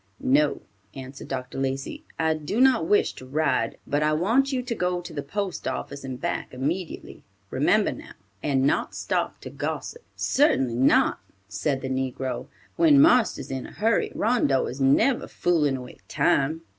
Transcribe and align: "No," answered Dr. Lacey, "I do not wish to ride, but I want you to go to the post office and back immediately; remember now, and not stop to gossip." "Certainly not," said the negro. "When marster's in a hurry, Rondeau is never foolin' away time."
"No," 0.19 0.63
answered 0.95 1.27
Dr. 1.27 1.59
Lacey, 1.59 2.03
"I 2.17 2.33
do 2.33 2.59
not 2.59 2.87
wish 2.87 3.13
to 3.13 3.23
ride, 3.27 3.77
but 3.85 4.01
I 4.01 4.13
want 4.13 4.51
you 4.51 4.63
to 4.63 4.73
go 4.73 4.99
to 4.99 5.13
the 5.13 5.21
post 5.21 5.67
office 5.67 6.03
and 6.03 6.19
back 6.19 6.55
immediately; 6.55 7.23
remember 7.51 7.91
now, 7.91 8.13
and 8.41 8.63
not 8.63 8.95
stop 8.95 9.39
to 9.41 9.51
gossip." 9.51 10.01
"Certainly 10.15 10.73
not," 10.77 11.19
said 11.47 11.81
the 11.81 11.87
negro. 11.87 12.47
"When 12.77 12.99
marster's 12.99 13.51
in 13.51 13.67
a 13.67 13.71
hurry, 13.73 14.11
Rondeau 14.15 14.65
is 14.65 14.81
never 14.81 15.27
foolin' 15.27 15.77
away 15.77 15.99
time." 16.07 16.63